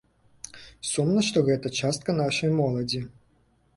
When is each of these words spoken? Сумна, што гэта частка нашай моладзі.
Сумна, 0.93 1.21
што 1.29 1.43
гэта 1.49 1.73
частка 1.81 2.17
нашай 2.21 2.57
моладзі. 2.61 3.07